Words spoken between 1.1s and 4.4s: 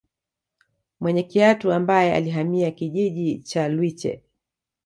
Kiatu ambaye alihamia kijiji cha Lwiche